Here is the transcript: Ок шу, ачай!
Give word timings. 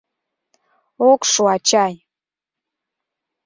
Ок 1.09 1.21
шу, 1.31 1.43
ачай! 1.53 1.93